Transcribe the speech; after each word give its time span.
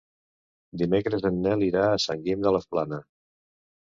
Dimecres 0.83 1.27
en 1.31 1.37
Nel 1.47 1.67
irà 1.67 1.85
a 1.91 2.01
Sant 2.07 2.25
Guim 2.29 2.43
de 2.47 2.55
la 2.57 2.67
Plana. 2.73 3.03